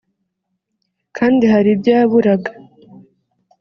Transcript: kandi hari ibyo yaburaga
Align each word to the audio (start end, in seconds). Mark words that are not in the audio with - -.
kandi 1.17 1.43
hari 1.53 1.69
ibyo 1.75 1.91
yaburaga 1.97 2.51